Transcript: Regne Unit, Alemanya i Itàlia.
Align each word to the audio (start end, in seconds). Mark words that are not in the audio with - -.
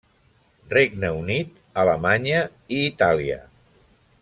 Regne 0.75 1.11
Unit, 1.17 1.51
Alemanya 1.83 2.41
i 2.79 2.81
Itàlia. 2.89 3.39